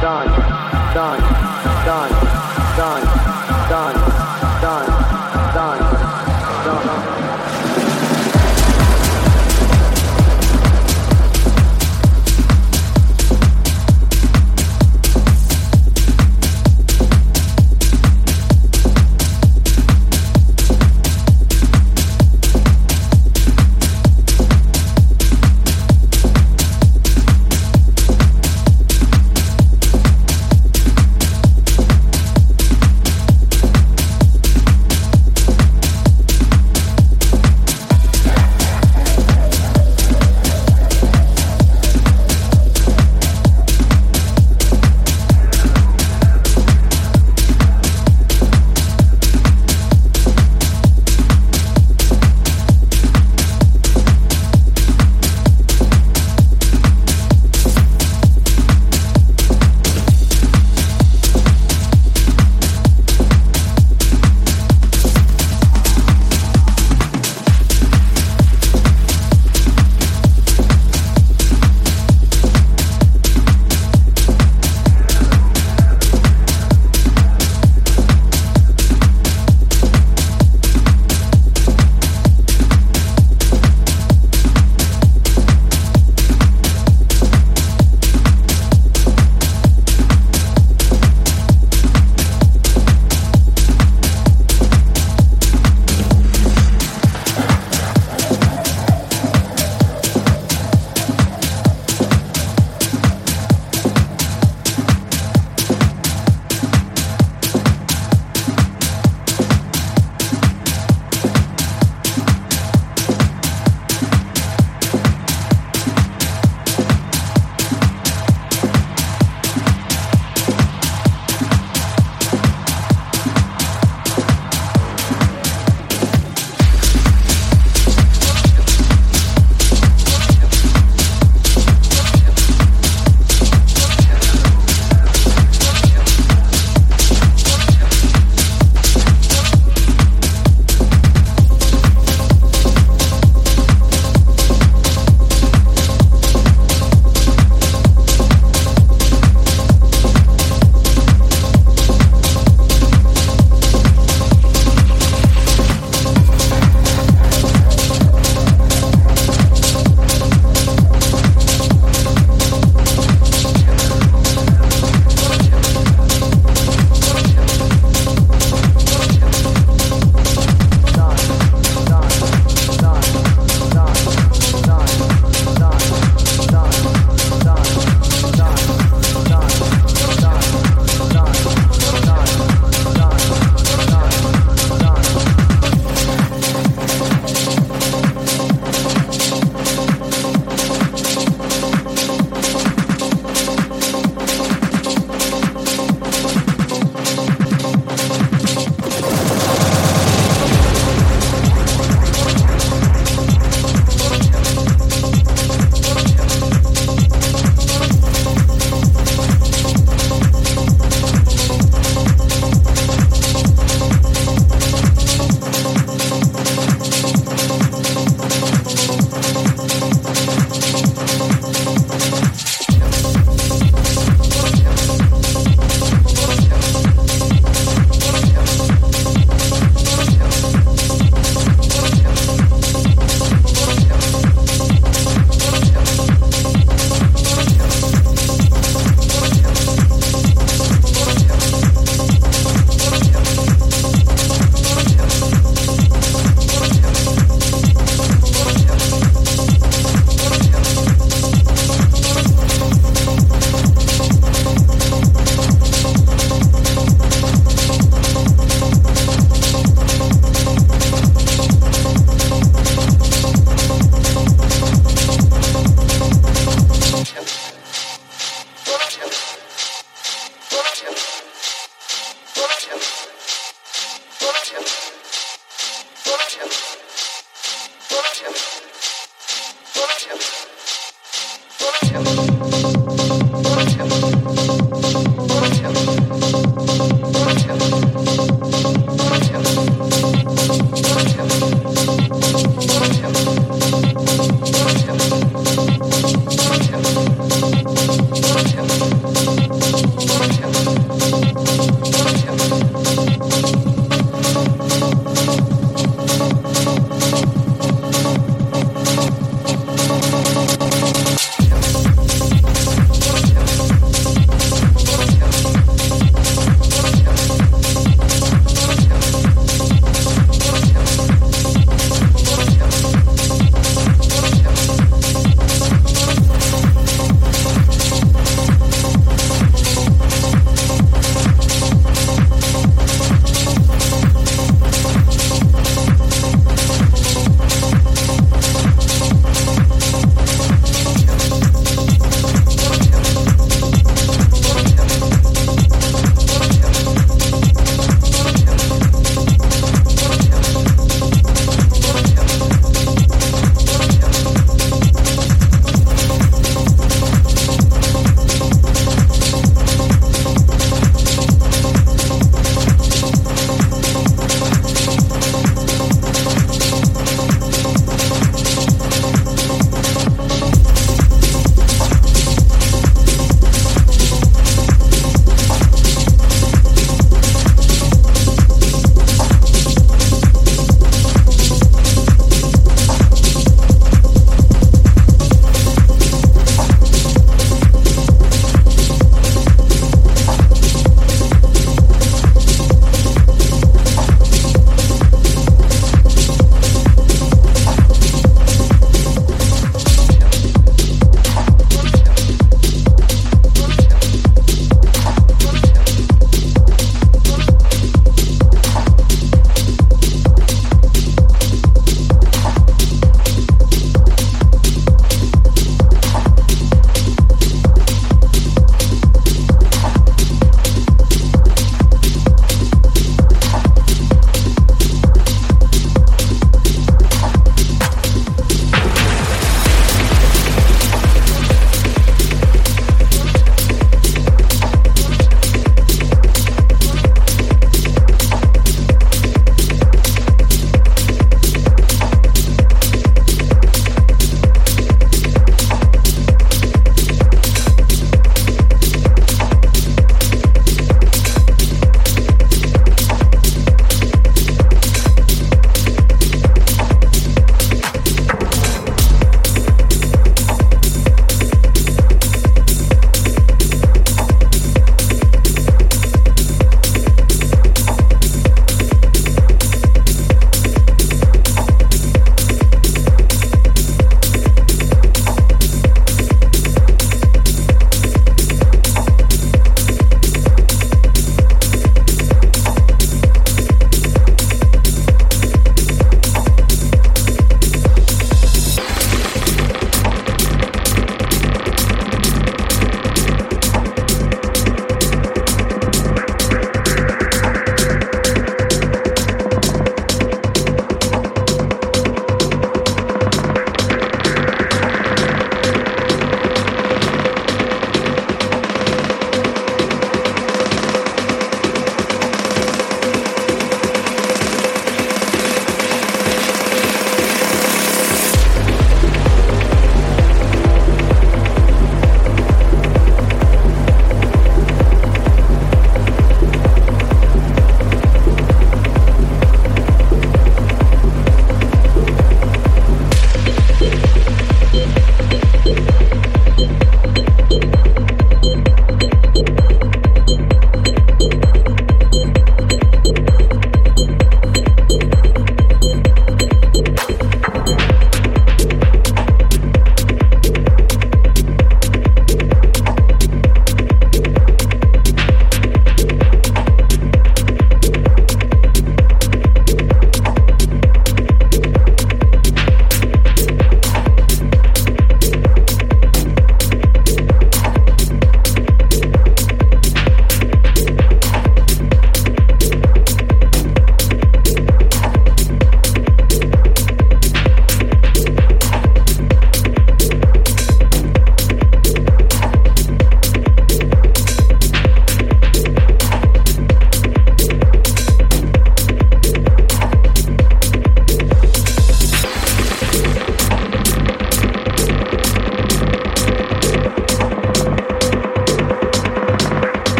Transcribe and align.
done, 0.00 0.28
done, 0.92 1.20
done, 1.86 2.10
done, 2.76 3.68
done, 3.68 4.05